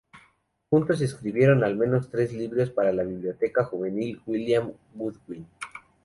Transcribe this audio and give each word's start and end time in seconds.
Juntos 0.71 0.99
escribieron 0.99 1.63
al 1.63 1.75
menos 1.77 2.09
tres 2.09 2.33
libros 2.33 2.71
para 2.71 2.91
la 2.91 3.03
Biblioteca 3.03 3.65
Juvenil 3.65 4.15
de 4.15 4.23
William 4.31 4.73
Godwin. 4.95 5.45